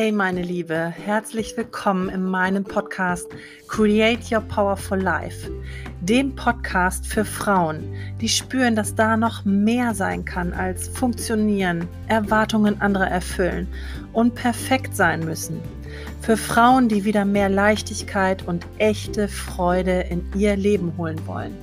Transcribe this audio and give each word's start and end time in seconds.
Hey 0.00 0.12
meine 0.12 0.42
Liebe, 0.42 0.94
herzlich 0.96 1.56
willkommen 1.56 2.08
in 2.08 2.22
meinem 2.22 2.62
Podcast 2.62 3.26
Create 3.66 4.30
Your 4.30 4.42
Powerful 4.42 5.00
Life, 5.00 5.50
dem 6.02 6.36
Podcast 6.36 7.04
für 7.04 7.24
Frauen, 7.24 7.82
die 8.20 8.28
spüren, 8.28 8.76
dass 8.76 8.94
da 8.94 9.16
noch 9.16 9.44
mehr 9.44 9.94
sein 9.94 10.24
kann 10.24 10.52
als 10.52 10.86
funktionieren, 10.86 11.88
Erwartungen 12.06 12.80
anderer 12.80 13.08
erfüllen 13.08 13.66
und 14.12 14.36
perfekt 14.36 14.94
sein 14.94 15.24
müssen. 15.24 15.60
Für 16.20 16.36
Frauen, 16.36 16.88
die 16.88 17.04
wieder 17.04 17.24
mehr 17.24 17.48
Leichtigkeit 17.48 18.46
und 18.46 18.64
echte 18.78 19.26
Freude 19.26 20.02
in 20.02 20.24
ihr 20.36 20.54
Leben 20.54 20.96
holen 20.96 21.18
wollen. 21.26 21.56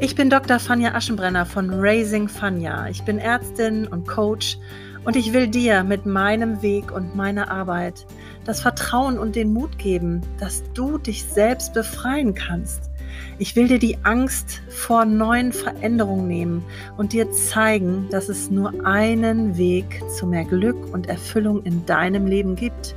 Ich 0.00 0.16
bin 0.16 0.28
Dr. 0.28 0.58
Fanja 0.58 0.92
Aschenbrenner 0.92 1.46
von 1.46 1.70
Raising 1.72 2.26
Fanja. 2.26 2.88
Ich 2.88 3.04
bin 3.04 3.20
Ärztin 3.20 3.86
und 3.86 4.08
Coach 4.08 4.58
und 5.04 5.16
ich 5.16 5.32
will 5.32 5.48
dir 5.48 5.84
mit 5.84 6.06
meinem 6.06 6.62
Weg 6.62 6.92
und 6.92 7.14
meiner 7.14 7.50
Arbeit 7.50 8.06
das 8.44 8.60
Vertrauen 8.60 9.18
und 9.18 9.36
den 9.36 9.52
Mut 9.52 9.78
geben, 9.78 10.22
dass 10.38 10.62
du 10.72 10.98
dich 10.98 11.24
selbst 11.24 11.74
befreien 11.74 12.34
kannst. 12.34 12.90
Ich 13.38 13.54
will 13.56 13.68
dir 13.68 13.78
die 13.78 13.98
Angst 14.02 14.62
vor 14.68 15.04
neuen 15.04 15.52
Veränderungen 15.52 16.26
nehmen 16.26 16.64
und 16.96 17.12
dir 17.12 17.30
zeigen, 17.30 18.08
dass 18.10 18.28
es 18.28 18.50
nur 18.50 18.86
einen 18.86 19.56
Weg 19.56 20.02
zu 20.16 20.26
mehr 20.26 20.44
Glück 20.44 20.92
und 20.92 21.08
Erfüllung 21.08 21.62
in 21.64 21.84
deinem 21.86 22.26
Leben 22.26 22.56
gibt. 22.56 22.94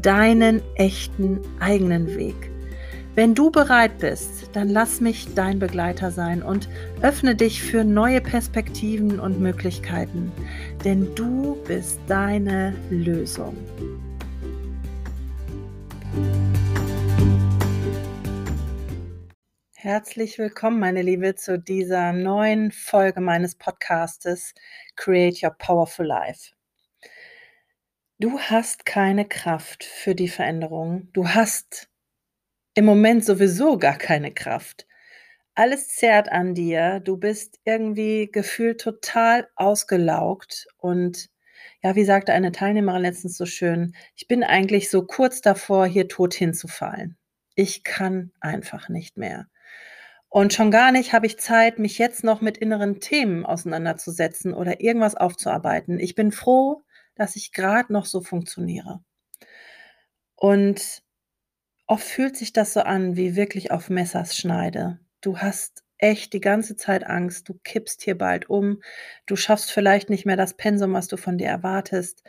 Deinen 0.00 0.62
echten 0.76 1.40
eigenen 1.60 2.14
Weg. 2.16 2.50
Wenn 3.16 3.34
du 3.34 3.50
bereit 3.50 3.96
bist, 3.96 4.54
dann 4.54 4.68
lass 4.68 5.00
mich 5.00 5.32
dein 5.34 5.58
Begleiter 5.58 6.10
sein 6.10 6.42
und 6.42 6.68
öffne 7.00 7.34
dich 7.34 7.62
für 7.62 7.82
neue 7.82 8.20
Perspektiven 8.20 9.18
und 9.18 9.40
Möglichkeiten, 9.40 10.30
denn 10.84 11.14
du 11.14 11.56
bist 11.66 11.98
deine 12.08 12.76
Lösung. 12.90 13.56
Herzlich 19.72 20.38
willkommen, 20.38 20.78
meine 20.78 21.00
Liebe, 21.00 21.36
zu 21.36 21.58
dieser 21.58 22.12
neuen 22.12 22.70
Folge 22.70 23.22
meines 23.22 23.54
Podcastes 23.54 24.52
Create 24.94 25.42
Your 25.42 25.56
Powerful 25.56 26.04
Life. 26.04 26.50
Du 28.18 28.38
hast 28.38 28.84
keine 28.84 29.24
Kraft 29.24 29.84
für 29.84 30.14
die 30.14 30.28
Veränderung. 30.28 31.08
Du 31.14 31.26
hast 31.26 31.88
im 32.76 32.84
Moment 32.84 33.24
sowieso 33.24 33.78
gar 33.78 33.96
keine 33.96 34.32
Kraft. 34.32 34.86
Alles 35.54 35.88
zerrt 35.88 36.30
an 36.30 36.54
dir. 36.54 37.00
Du 37.00 37.16
bist 37.16 37.58
irgendwie 37.64 38.30
gefühlt 38.30 38.80
total 38.80 39.48
ausgelaugt 39.56 40.68
und 40.76 41.30
ja, 41.82 41.96
wie 41.96 42.04
sagte 42.04 42.34
eine 42.34 42.52
Teilnehmerin 42.52 43.00
letztens 43.02 43.38
so 43.38 43.46
schön, 43.46 43.94
ich 44.14 44.28
bin 44.28 44.44
eigentlich 44.44 44.90
so 44.90 45.06
kurz 45.06 45.40
davor, 45.40 45.86
hier 45.86 46.06
tot 46.06 46.34
hinzufallen. 46.34 47.16
Ich 47.54 47.82
kann 47.82 48.30
einfach 48.40 48.90
nicht 48.90 49.16
mehr. 49.16 49.48
Und 50.28 50.52
schon 50.52 50.70
gar 50.70 50.92
nicht 50.92 51.14
habe 51.14 51.24
ich 51.24 51.38
Zeit, 51.38 51.78
mich 51.78 51.96
jetzt 51.96 52.24
noch 52.24 52.42
mit 52.42 52.58
inneren 52.58 53.00
Themen 53.00 53.46
auseinanderzusetzen 53.46 54.52
oder 54.52 54.82
irgendwas 54.82 55.14
aufzuarbeiten. 55.14 55.98
Ich 55.98 56.14
bin 56.14 56.30
froh, 56.30 56.82
dass 57.14 57.36
ich 57.36 57.52
gerade 57.52 57.90
noch 57.90 58.04
so 58.04 58.20
funktioniere. 58.20 59.00
Und 60.34 61.05
Oft 61.86 62.04
fühlt 62.04 62.36
sich 62.36 62.52
das 62.52 62.72
so 62.72 62.80
an 62.80 63.16
wie 63.16 63.36
wirklich 63.36 63.70
auf 63.70 63.90
Messerschneide. 63.90 64.98
Du 65.20 65.38
hast 65.38 65.84
echt 65.98 66.32
die 66.32 66.40
ganze 66.40 66.76
Zeit 66.76 67.06
Angst, 67.06 67.48
du 67.48 67.54
kippst 67.62 68.02
hier 68.02 68.18
bald 68.18 68.50
um, 68.50 68.82
du 69.26 69.36
schaffst 69.36 69.70
vielleicht 69.70 70.10
nicht 70.10 70.26
mehr 70.26 70.36
das 70.36 70.54
Pensum, 70.54 70.92
was 70.92 71.08
du 71.08 71.16
von 71.16 71.38
dir 71.38 71.46
erwartest. 71.46 72.22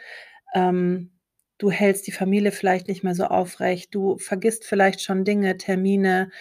Ähm, 0.54 1.12
du 1.58 1.72
hältst 1.72 2.08
die 2.08 2.12
Familie 2.12 2.52
vielleicht 2.52 2.88
nicht 2.88 3.04
mehr 3.04 3.16
so 3.16 3.26
aufrecht, 3.26 3.94
du 3.94 4.18
vergisst 4.18 4.64
vielleicht 4.66 5.02
schon 5.02 5.26
Dinge, 5.26 5.58
Termine. 5.58 6.32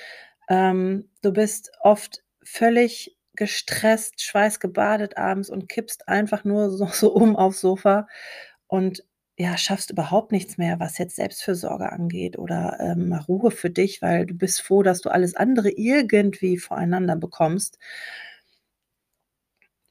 Ähm, 0.48 1.10
du 1.22 1.32
bist 1.32 1.72
oft 1.80 2.22
völlig 2.44 3.16
gestresst, 3.34 4.22
schweißgebadet 4.22 5.16
abends 5.16 5.50
und 5.50 5.68
kippst 5.68 6.08
einfach 6.08 6.44
nur 6.44 6.70
so, 6.76 6.86
so 6.86 7.12
um 7.12 7.34
aufs 7.36 7.60
Sofa 7.60 8.06
und 8.66 9.04
ja, 9.38 9.58
schaffst 9.58 9.90
überhaupt 9.90 10.32
nichts 10.32 10.56
mehr, 10.58 10.80
was 10.80 10.98
jetzt 10.98 11.16
Selbstfürsorge 11.16 11.92
angeht 11.92 12.38
oder 12.38 12.78
ähm, 12.80 13.12
Ruhe 13.12 13.50
für 13.50 13.70
dich, 13.70 14.00
weil 14.00 14.26
du 14.26 14.34
bist 14.34 14.62
froh, 14.62 14.82
dass 14.82 15.02
du 15.02 15.10
alles 15.10 15.36
andere 15.36 15.70
irgendwie 15.70 16.56
voreinander 16.58 17.16
bekommst. 17.16 17.78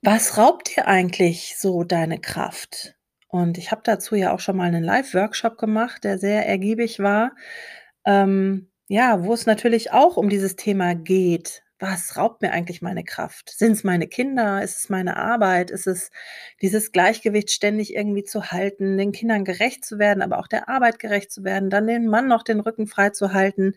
Was 0.02 0.38
raubt 0.38 0.76
dir 0.76 0.88
eigentlich 0.88 1.58
so 1.58 1.84
deine 1.84 2.20
Kraft? 2.20 2.96
Und 3.28 3.58
ich 3.58 3.72
habe 3.72 3.82
dazu 3.84 4.16
ja 4.16 4.34
auch 4.34 4.40
schon 4.40 4.58
mal 4.58 4.68
einen 4.68 4.84
Live-Workshop 4.84 5.58
gemacht, 5.58 6.04
der 6.04 6.18
sehr 6.20 6.48
ergiebig 6.48 7.00
war. 7.00 7.34
Ähm, 8.06 8.70
ja, 8.88 9.24
wo 9.26 9.34
es 9.34 9.46
natürlich 9.46 9.92
auch 9.92 10.18
um 10.18 10.30
dieses 10.30 10.56
Thema 10.56 10.96
geht 10.96 11.65
was 11.80 12.16
raubt 12.18 12.42
mir 12.42 12.52
eigentlich 12.52 12.82
meine 12.82 13.04
Kraft? 13.04 13.50
Sind 13.50 13.74
es 13.74 13.84
meine 13.84 14.08
Kinder? 14.08 14.64
Ist 14.64 14.78
es 14.80 14.90
meine 14.90 15.18
Arbeit? 15.18 15.72
Ist 15.72 15.88
es 15.88 16.10
dieses 16.62 16.92
Gleichgewicht 16.92 17.52
ständig 17.52 17.94
irgendwie 17.96 18.24
zu 18.24 18.52
halten, 18.52 18.98
den 18.98 19.12
Kindern 19.12 19.44
gerecht 19.44 19.84
zu 19.84 20.00
werden, 20.00 20.22
aber 20.22 20.40
auch 20.40 20.48
der 20.48 20.70
Arbeit 20.70 21.00
gerecht 21.00 21.32
zu 21.32 21.44
werden, 21.44 21.70
dann 21.70 21.88
den 21.88 22.08
Mann 22.08 22.28
noch 22.28 22.44
den 22.44 22.62
Rücken 22.62 22.88
frei 22.88 23.10
zu 23.10 23.34
halten, 23.34 23.74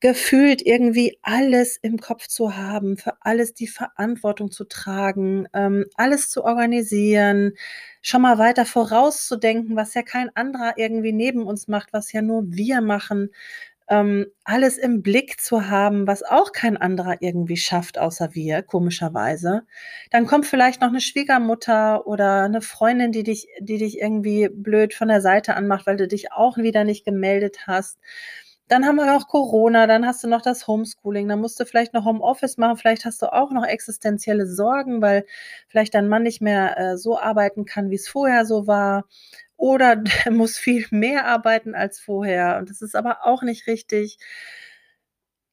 gefühlt 0.00 0.62
irgendwie 0.66 1.18
alles 1.22 1.76
im 1.80 1.98
Kopf 1.98 2.26
zu 2.26 2.56
haben, 2.56 2.96
für 2.96 3.14
alles 3.20 3.54
die 3.54 3.68
Verantwortung 3.68 4.50
zu 4.50 4.64
tragen, 4.64 5.46
ähm, 5.54 5.86
alles 5.94 6.28
zu 6.28 6.44
organisieren, 6.44 7.52
schon 8.02 8.22
mal 8.22 8.36
weiter 8.38 8.66
vorauszudenken, 8.66 9.76
was 9.76 9.94
ja 9.94 10.02
kein 10.02 10.34
anderer 10.34 10.74
irgendwie 10.76 11.12
neben 11.12 11.44
uns 11.46 11.68
macht, 11.68 11.92
was 11.92 12.10
ja 12.12 12.20
nur 12.20 12.42
wir 12.50 12.80
machen 12.80 13.30
ähm, 13.92 14.26
alles 14.44 14.78
im 14.78 15.02
Blick 15.02 15.38
zu 15.38 15.68
haben, 15.68 16.06
was 16.06 16.22
auch 16.22 16.52
kein 16.52 16.78
anderer 16.78 17.16
irgendwie 17.20 17.58
schafft, 17.58 17.98
außer 17.98 18.34
wir, 18.34 18.62
komischerweise. 18.62 19.64
Dann 20.10 20.26
kommt 20.26 20.46
vielleicht 20.46 20.80
noch 20.80 20.88
eine 20.88 21.02
Schwiegermutter 21.02 22.06
oder 22.06 22.44
eine 22.44 22.62
Freundin, 22.62 23.12
die 23.12 23.22
dich, 23.22 23.48
die 23.60 23.76
dich 23.76 24.00
irgendwie 24.00 24.48
blöd 24.48 24.94
von 24.94 25.08
der 25.08 25.20
Seite 25.20 25.56
anmacht, 25.56 25.86
weil 25.86 25.98
du 25.98 26.08
dich 26.08 26.32
auch 26.32 26.56
wieder 26.56 26.84
nicht 26.84 27.04
gemeldet 27.04 27.66
hast. 27.66 27.98
Dann 28.68 28.86
haben 28.86 28.96
wir 28.96 29.04
noch 29.04 29.28
Corona, 29.28 29.86
dann 29.86 30.06
hast 30.06 30.24
du 30.24 30.28
noch 30.28 30.40
das 30.40 30.66
Homeschooling, 30.66 31.28
dann 31.28 31.40
musst 31.40 31.60
du 31.60 31.66
vielleicht 31.66 31.92
noch 31.92 32.06
Homeoffice 32.06 32.56
machen, 32.56 32.78
vielleicht 32.78 33.04
hast 33.04 33.20
du 33.20 33.30
auch 33.30 33.50
noch 33.50 33.66
existenzielle 33.66 34.46
Sorgen, 34.46 35.02
weil 35.02 35.26
vielleicht 35.68 35.94
dein 35.94 36.08
Mann 36.08 36.22
nicht 36.22 36.40
mehr 36.40 36.78
äh, 36.78 36.96
so 36.96 37.18
arbeiten 37.18 37.66
kann, 37.66 37.90
wie 37.90 37.96
es 37.96 38.08
vorher 38.08 38.46
so 38.46 38.66
war 38.66 39.04
oder 39.62 39.94
der 40.24 40.32
muss 40.32 40.58
viel 40.58 40.86
mehr 40.90 41.26
arbeiten 41.26 41.74
als 41.76 42.00
vorher 42.00 42.58
und 42.58 42.68
das 42.68 42.82
ist 42.82 42.96
aber 42.96 43.24
auch 43.24 43.42
nicht 43.42 43.68
richtig. 43.68 44.18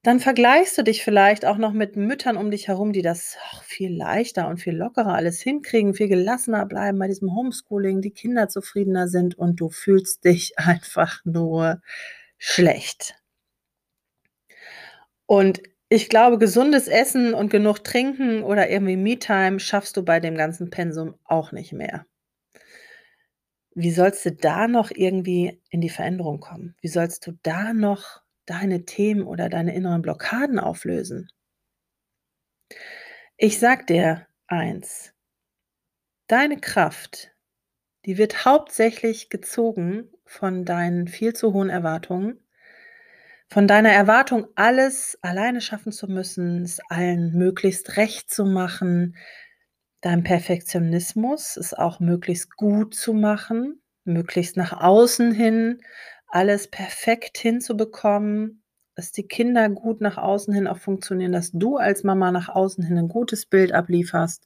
Dann 0.02 0.20
vergleichst 0.20 0.78
du 0.78 0.84
dich 0.84 1.04
vielleicht 1.04 1.46
auch 1.46 1.58
noch 1.58 1.74
mit 1.74 1.96
Müttern 1.96 2.38
um 2.38 2.50
dich 2.52 2.70
herum, 2.70 2.92
die 2.94 3.02
das 3.04 3.38
viel 3.64 3.96
leichter 3.96 4.48
und 4.48 4.58
viel 4.58 4.76
lockerer 4.76 5.14
alles 5.14 5.42
hinkriegen, 5.42 5.94
viel 5.94 6.08
gelassener 6.08 6.66
bleiben 6.66 6.98
bei 6.98 7.08
diesem 7.08 7.36
Homeschooling, 7.36 8.02
die 8.02 8.12
Kinder 8.12 8.48
zufriedener 8.50 9.08
sind 9.10 9.38
und 9.38 9.58
du 9.60 9.70
fühlst 9.70 10.26
dich 10.26 10.54
einfach 10.58 11.20
nur 11.24 11.82
schlecht. 12.40 13.16
Und 15.28 15.62
ich 15.90 16.10
glaube, 16.10 16.40
gesundes 16.40 16.88
Essen 16.88 17.34
und 17.36 17.50
genug 17.52 17.84
Trinken 17.84 18.44
oder 18.44 18.70
irgendwie 18.70 18.98
Me-Time 18.98 19.60
schaffst 19.60 19.98
du 19.98 20.04
bei 20.04 20.20
dem 20.20 20.36
ganzen 20.36 20.72
Pensum 20.72 21.16
auch 21.26 21.52
nicht 21.52 21.74
mehr. 21.74 22.06
Wie 23.82 23.92
sollst 23.92 24.26
du 24.26 24.34
da 24.34 24.68
noch 24.68 24.92
irgendwie 24.92 25.62
in 25.70 25.80
die 25.80 25.90
Veränderung 25.90 26.42
kommen? 26.42 26.76
Wie 26.82 26.90
sollst 26.90 27.26
du 27.26 27.40
da 27.44 27.72
noch 27.72 28.22
deine 28.46 28.84
Themen 28.84 29.24
oder 29.26 29.48
deine 29.48 29.74
inneren 29.74 30.02
Blockaden 30.02 30.60
auflösen? 30.60 31.32
Ich 33.38 33.58
sag 33.58 33.88
dir 33.88 34.28
eins. 34.48 35.14
Deine 36.28 36.60
Kraft, 36.60 37.32
die 38.04 38.18
wird 38.18 38.44
hauptsächlich 38.44 39.30
gezogen 39.30 40.10
von 40.26 40.66
deinen 40.66 41.08
viel 41.08 41.34
zu 41.34 41.54
hohen 41.54 41.70
Erwartungen, 41.70 42.46
von 43.48 43.66
deiner 43.66 43.94
Erwartung, 43.94 44.48
alles 44.56 45.18
alleine 45.22 45.62
schaffen 45.62 45.94
zu 45.94 46.08
müssen, 46.08 46.64
es 46.64 46.82
allen 46.90 47.32
möglichst 47.32 47.96
recht 47.96 48.30
zu 48.30 48.44
machen, 48.44 49.16
Dein 50.02 50.24
Perfektionismus 50.24 51.58
ist 51.58 51.78
auch 51.78 52.00
möglichst 52.00 52.56
gut 52.56 52.96
zu 52.96 53.14
machen, 53.14 53.82
möglichst 54.06 54.56
nach 54.56 54.74
außen 54.82 55.34
hin 55.34 55.82
alles 56.28 56.70
perfekt 56.70 57.38
hinzubekommen, 57.38 58.64
dass 58.96 59.12
die 59.12 59.28
Kinder 59.28 59.68
gut 59.70 60.00
nach 60.00 60.18
außen 60.18 60.54
hin 60.54 60.68
auch 60.68 60.78
funktionieren, 60.78 61.32
dass 61.32 61.52
du 61.52 61.78
als 61.78 62.04
Mama 62.04 62.32
nach 62.32 62.50
außen 62.50 62.84
hin 62.84 62.98
ein 62.98 63.08
gutes 63.10 63.46
Bild 63.46 63.74
ablieferst. 63.74 64.46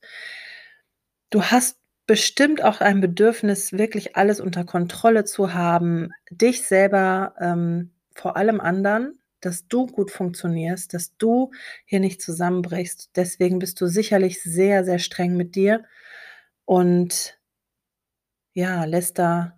Du 1.30 1.44
hast 1.44 1.80
bestimmt 2.08 2.64
auch 2.64 2.82
ein 2.82 3.02
Bedürfnis, 3.02 3.74
wirklich 3.74 4.16
alles 4.16 4.40
unter 4.40 4.66
Kontrolle 4.66 5.24
zu 5.26 5.54
haben, 5.54 6.10
dich 6.32 6.64
selber 6.64 7.36
ähm, 7.40 7.92
vor 8.16 8.38
allem 8.38 8.60
anderen 8.60 9.20
dass 9.46 9.68
du 9.68 9.88
gut 9.88 10.12
funktionierst, 10.12 10.94
dass 10.94 11.16
du 11.18 11.52
hier 11.86 12.00
nicht 12.00 12.22
zusammenbrichst. 12.22 13.12
Deswegen 13.16 13.60
bist 13.60 13.80
du 13.82 13.88
sicherlich 13.88 14.42
sehr, 14.42 14.84
sehr 14.86 15.00
streng 15.00 15.36
mit 15.36 15.56
dir 15.56 15.84
und 16.66 17.40
ja, 18.54 18.86
lässt 18.86 19.20
da 19.20 19.58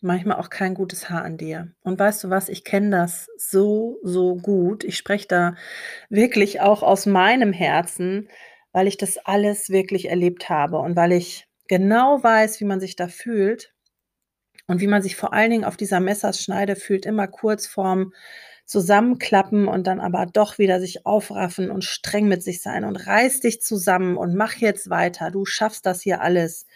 manchmal 0.00 0.38
auch 0.38 0.50
kein 0.50 0.74
gutes 0.74 1.08
Haar 1.10 1.24
an 1.24 1.38
dir. 1.38 1.72
Und 1.82 1.98
weißt 1.98 2.24
du 2.24 2.30
was, 2.30 2.48
ich 2.48 2.62
kenne 2.64 2.90
das 2.90 3.28
so, 3.36 3.98
so 4.02 4.36
gut. 4.36 4.84
Ich 4.84 4.96
spreche 4.96 5.26
da 5.26 5.54
wirklich 6.10 6.60
auch 6.60 6.82
aus 6.82 7.06
meinem 7.06 7.52
Herzen, 7.52 8.28
weil 8.72 8.86
ich 8.86 8.98
das 8.98 9.18
alles 9.18 9.70
wirklich 9.70 10.10
erlebt 10.10 10.50
habe 10.50 10.78
und 10.78 10.94
weil 10.96 11.12
ich 11.12 11.46
genau 11.68 12.22
weiß, 12.22 12.60
wie 12.60 12.64
man 12.64 12.80
sich 12.80 12.96
da 12.96 13.08
fühlt 13.08 13.72
und 14.66 14.80
wie 14.80 14.86
man 14.86 15.02
sich 15.02 15.16
vor 15.16 15.32
allen 15.32 15.50
Dingen 15.50 15.64
auf 15.64 15.76
dieser 15.76 16.00
Messerschneide 16.00 16.76
fühlt, 16.76 17.06
immer 17.06 17.26
kurz 17.26 17.66
vorm 17.66 18.12
Zusammenklappen 18.66 19.68
und 19.68 19.86
dann 19.86 20.00
aber 20.00 20.26
doch 20.26 20.58
wieder 20.58 20.80
sich 20.80 21.04
aufraffen 21.04 21.70
und 21.70 21.84
streng 21.84 22.28
mit 22.28 22.42
sich 22.42 22.62
sein 22.62 22.84
und 22.84 22.96
reiß 22.96 23.40
dich 23.40 23.60
zusammen 23.60 24.16
und 24.16 24.34
mach 24.34 24.54
jetzt 24.56 24.88
weiter. 24.88 25.30
Du 25.30 25.44
schaffst 25.44 25.84
das 25.86 26.00
hier 26.00 26.22
alles. 26.22 26.66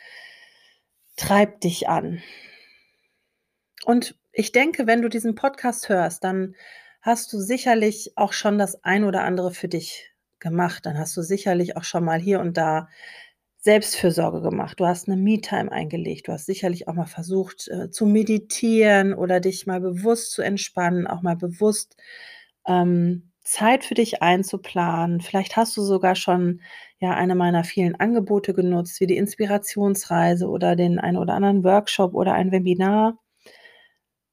Treib 1.16 1.60
dich 1.60 1.88
an. 1.88 2.22
Und 3.84 4.16
ich 4.32 4.52
denke, 4.52 4.86
wenn 4.86 5.02
du 5.02 5.08
diesen 5.08 5.34
Podcast 5.34 5.88
hörst, 5.88 6.24
dann 6.24 6.54
hast 7.00 7.32
du 7.32 7.38
sicherlich 7.38 8.12
auch 8.16 8.32
schon 8.32 8.58
das 8.58 8.84
ein 8.84 9.04
oder 9.04 9.22
andere 9.24 9.52
für 9.52 9.68
dich 9.68 10.12
gemacht. 10.40 10.84
Dann 10.84 10.98
hast 10.98 11.16
du 11.16 11.22
sicherlich 11.22 11.76
auch 11.76 11.84
schon 11.84 12.04
mal 12.04 12.20
hier 12.20 12.40
und 12.40 12.56
da 12.56 12.88
Selbstfürsorge 13.68 14.40
gemacht. 14.40 14.80
Du 14.80 14.86
hast 14.86 15.08
eine 15.08 15.20
Me-Time 15.20 15.70
eingelegt. 15.70 16.26
Du 16.26 16.32
hast 16.32 16.46
sicherlich 16.46 16.88
auch 16.88 16.94
mal 16.94 17.04
versucht 17.04 17.68
äh, 17.68 17.90
zu 17.90 18.06
meditieren 18.06 19.12
oder 19.12 19.40
dich 19.40 19.66
mal 19.66 19.78
bewusst 19.78 20.32
zu 20.32 20.40
entspannen, 20.40 21.06
auch 21.06 21.20
mal 21.20 21.36
bewusst 21.36 21.94
ähm, 22.66 23.30
Zeit 23.44 23.84
für 23.84 23.92
dich 23.92 24.22
einzuplanen. 24.22 25.20
Vielleicht 25.20 25.58
hast 25.58 25.76
du 25.76 25.82
sogar 25.82 26.14
schon 26.14 26.62
ja 26.98 27.10
eine 27.12 27.34
meiner 27.34 27.62
vielen 27.62 27.94
Angebote 27.94 28.54
genutzt, 28.54 29.00
wie 29.00 29.06
die 29.06 29.18
Inspirationsreise 29.18 30.48
oder 30.48 30.74
den 30.74 30.98
einen 30.98 31.18
oder 31.18 31.34
anderen 31.34 31.62
Workshop 31.62 32.14
oder 32.14 32.32
ein 32.32 32.52
Webinar 32.52 33.18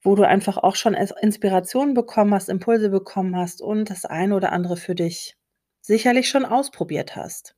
wo 0.02 0.16
du 0.16 0.24
einfach 0.26 0.58
auch 0.58 0.76
schon 0.76 0.94
Inspirationen 0.94 1.94
bekommen 1.96 2.34
hast, 2.34 2.48
Impulse 2.48 2.90
bekommen 2.90 3.36
hast 3.36 3.62
und 3.62 3.90
das 3.90 4.06
eine 4.06 4.36
oder 4.36 4.54
andere 4.54 4.78
für 4.78 4.96
dich 4.96 5.36
sicherlich 5.82 6.30
schon 6.30 6.46
ausprobiert 6.46 7.16
hast. 7.16 7.56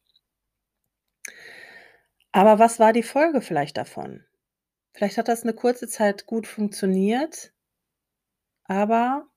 Aber 2.31 2.59
was 2.59 2.79
war 2.79 2.93
die 2.93 3.03
Folge 3.03 3.41
vielleicht 3.41 3.77
davon? 3.77 4.23
Vielleicht 4.93 5.17
hat 5.17 5.27
das 5.27 5.43
eine 5.43 5.53
kurze 5.53 5.87
Zeit 5.87 6.25
gut 6.25 6.47
funktioniert, 6.47 7.53
aber 8.65 9.27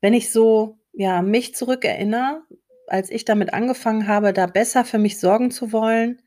wenn 0.00 0.14
ich 0.14 0.30
so, 0.32 0.78
ja, 0.92 1.22
mich 1.22 1.54
zurückerinnere, 1.54 2.42
als 2.86 3.10
ich 3.10 3.24
damit 3.24 3.54
angefangen 3.54 4.08
habe, 4.08 4.32
da 4.32 4.46
besser 4.46 4.84
für 4.84 4.98
mich 4.98 5.18
sorgen 5.18 5.50
zu 5.50 5.72
wollen, 5.72 6.20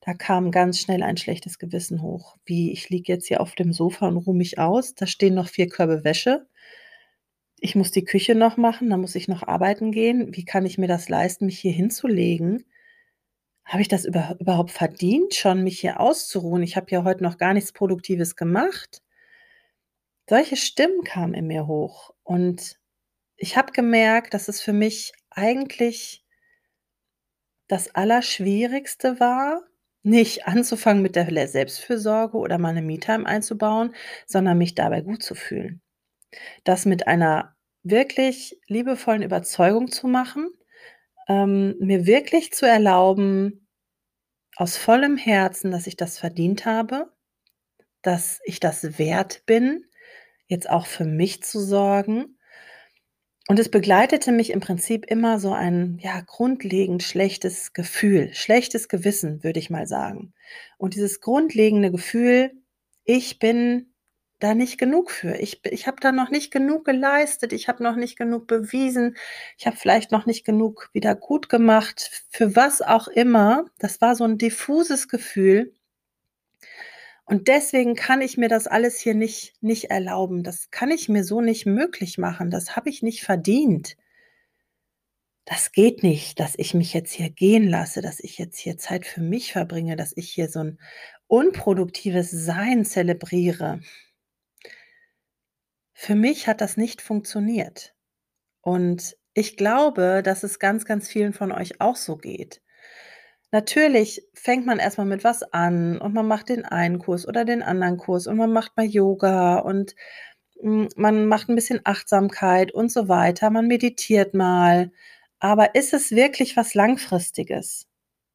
da 0.00 0.14
kam 0.14 0.50
ganz 0.50 0.78
schnell 0.78 1.02
ein 1.02 1.16
schlechtes 1.16 1.58
Gewissen 1.58 2.02
hoch. 2.02 2.36
Wie, 2.44 2.72
ich 2.72 2.90
liege 2.90 3.12
jetzt 3.12 3.26
hier 3.26 3.40
auf 3.40 3.54
dem 3.54 3.72
Sofa 3.72 4.06
und 4.08 4.18
ruhe 4.18 4.36
mich 4.36 4.58
aus. 4.58 4.94
Da 4.94 5.06
stehen 5.06 5.34
noch 5.34 5.48
vier 5.48 5.68
Körbe 5.68 6.04
Wäsche. 6.04 6.46
Ich 7.58 7.74
muss 7.74 7.90
die 7.90 8.04
Küche 8.04 8.34
noch 8.34 8.58
machen, 8.58 8.90
dann 8.90 9.00
muss 9.00 9.14
ich 9.14 9.28
noch 9.28 9.42
arbeiten 9.42 9.92
gehen. 9.92 10.36
Wie 10.36 10.44
kann 10.44 10.66
ich 10.66 10.76
mir 10.76 10.88
das 10.88 11.08
leisten, 11.08 11.46
mich 11.46 11.58
hier 11.58 11.72
hinzulegen? 11.72 12.66
Habe 13.66 13.80
ich 13.82 13.88
das 13.88 14.04
über, 14.04 14.36
überhaupt 14.40 14.70
verdient, 14.70 15.34
schon 15.34 15.62
mich 15.64 15.80
hier 15.80 15.98
auszuruhen? 16.00 16.62
Ich 16.62 16.76
habe 16.76 16.90
ja 16.90 17.02
heute 17.04 17.22
noch 17.22 17.38
gar 17.38 17.54
nichts 17.54 17.72
Produktives 17.72 18.36
gemacht. 18.36 19.00
Solche 20.28 20.56
Stimmen 20.56 21.02
kamen 21.04 21.34
in 21.34 21.46
mir 21.46 21.66
hoch 21.66 22.10
und 22.22 22.78
ich 23.36 23.56
habe 23.56 23.72
gemerkt, 23.72 24.34
dass 24.34 24.48
es 24.48 24.60
für 24.62 24.72
mich 24.72 25.12
eigentlich 25.30 26.22
das 27.68 27.94
Allerschwierigste 27.94 29.20
war, 29.20 29.62
nicht 30.02 30.46
anzufangen 30.46 31.02
mit 31.02 31.16
der 31.16 31.48
Selbstfürsorge 31.48 32.36
oder 32.36 32.58
mal 32.58 32.74
'ne 32.74 32.82
Me-Time 32.82 33.26
einzubauen, 33.26 33.94
sondern 34.26 34.58
mich 34.58 34.74
dabei 34.74 35.00
gut 35.00 35.22
zu 35.22 35.34
fühlen. 35.34 35.80
Das 36.64 36.86
mit 36.86 37.06
einer 37.08 37.56
wirklich 37.84 38.60
liebevollen 38.68 39.22
Überzeugung 39.22 39.90
zu 39.90 40.08
machen, 40.08 40.50
ähm, 41.28 41.76
mir 41.80 42.06
wirklich 42.06 42.52
zu 42.52 42.66
erlauben, 42.66 43.68
aus 44.56 44.76
vollem 44.76 45.16
Herzen, 45.16 45.70
dass 45.70 45.86
ich 45.86 45.96
das 45.96 46.18
verdient 46.18 46.64
habe, 46.64 47.12
dass 48.02 48.40
ich 48.44 48.60
das 48.60 48.98
wert 48.98 49.42
bin, 49.46 49.84
jetzt 50.46 50.68
auch 50.68 50.86
für 50.86 51.04
mich 51.04 51.42
zu 51.42 51.60
sorgen 51.60 52.38
und 53.46 53.58
es 53.58 53.68
begleitete 53.68 54.32
mich 54.32 54.50
im 54.50 54.60
Prinzip 54.60 55.04
immer 55.04 55.38
so 55.38 55.52
ein, 55.52 55.98
ja, 56.00 56.20
grundlegend 56.22 57.02
schlechtes 57.02 57.74
Gefühl, 57.74 58.32
schlechtes 58.32 58.88
Gewissen, 58.88 59.44
würde 59.44 59.58
ich 59.58 59.68
mal 59.68 59.86
sagen. 59.86 60.32
Und 60.78 60.94
dieses 60.94 61.20
grundlegende 61.20 61.90
Gefühl, 61.90 62.52
ich 63.04 63.38
bin 63.38 63.93
da 64.44 64.54
nicht 64.54 64.78
genug 64.78 65.10
für. 65.10 65.36
Ich 65.36 65.60
ich 65.64 65.86
habe 65.86 65.98
da 66.00 66.12
noch 66.12 66.30
nicht 66.30 66.50
genug 66.52 66.84
geleistet, 66.84 67.52
ich 67.52 67.68
habe 67.68 67.82
noch 67.82 67.96
nicht 67.96 68.16
genug 68.16 68.46
bewiesen, 68.46 69.16
ich 69.58 69.66
habe 69.66 69.76
vielleicht 69.76 70.12
noch 70.12 70.26
nicht 70.26 70.44
genug 70.44 70.90
wieder 70.92 71.14
gut 71.16 71.48
gemacht, 71.48 72.24
für 72.30 72.54
was 72.56 72.82
auch 72.82 73.08
immer. 73.08 73.66
Das 73.78 74.00
war 74.00 74.14
so 74.16 74.24
ein 74.24 74.38
diffuses 74.38 75.08
Gefühl. 75.08 75.72
Und 77.26 77.48
deswegen 77.48 77.94
kann 77.94 78.20
ich 78.20 78.36
mir 78.36 78.48
das 78.48 78.66
alles 78.66 78.98
hier 79.00 79.14
nicht 79.14 79.54
nicht 79.62 79.90
erlauben. 79.90 80.42
Das 80.42 80.70
kann 80.70 80.90
ich 80.90 81.08
mir 81.08 81.24
so 81.24 81.40
nicht 81.40 81.66
möglich 81.66 82.18
machen. 82.18 82.50
Das 82.50 82.76
habe 82.76 82.90
ich 82.90 83.02
nicht 83.02 83.22
verdient. 83.24 83.96
Das 85.46 85.72
geht 85.72 86.02
nicht, 86.02 86.40
dass 86.40 86.54
ich 86.56 86.72
mich 86.74 86.94
jetzt 86.94 87.12
hier 87.12 87.28
gehen 87.30 87.68
lasse, 87.68 88.00
dass 88.00 88.18
ich 88.20 88.38
jetzt 88.38 88.58
hier 88.58 88.78
Zeit 88.78 89.04
für 89.06 89.20
mich 89.20 89.52
verbringe, 89.52 89.94
dass 89.96 90.16
ich 90.16 90.30
hier 90.30 90.48
so 90.48 90.60
ein 90.60 90.78
unproduktives 91.26 92.30
Sein 92.30 92.84
zelebriere. 92.86 93.80
Für 95.96 96.16
mich 96.16 96.48
hat 96.48 96.60
das 96.60 96.76
nicht 96.76 97.00
funktioniert. 97.00 97.94
Und 98.62 99.16
ich 99.34 99.56
glaube, 99.56 100.22
dass 100.24 100.42
es 100.44 100.58
ganz, 100.58 100.84
ganz 100.86 101.08
vielen 101.08 101.32
von 101.34 101.52
euch 101.52 101.80
auch 101.80 101.96
so 101.96 102.16
geht. 102.16 102.62
Natürlich 103.52 104.22
fängt 104.34 104.66
man 104.66 104.78
erst 104.80 104.98
mal 104.98 105.06
mit 105.06 105.24
was 105.24 105.42
an 105.52 105.98
und 106.00 106.14
man 106.14 106.26
macht 106.28 106.50
den 106.50 106.64
einen 106.66 106.98
Kurs 107.00 107.28
oder 107.28 107.44
den 107.44 107.62
anderen 107.62 107.98
Kurs 107.98 108.26
und 108.26 108.36
man 108.36 108.52
macht 108.52 108.76
mal 108.76 108.86
Yoga 108.86 109.58
und, 109.58 109.94
hm, 110.60 110.88
man 110.96 111.26
macht 111.28 111.48
'n 111.50 111.56
bisschen 111.56 111.80
Achtsamkeit 111.84 112.72
und 112.72 112.92
so 112.92 113.08
weiter. 113.08 113.50
Man 113.50 113.68
meditiert 113.68 114.34
mal. 114.34 114.92
Aber 115.40 115.74
ist 115.76 115.94
es 115.94 116.12
wirklich 116.12 116.56
was 116.56 116.74
Langfristiges? 116.74 117.86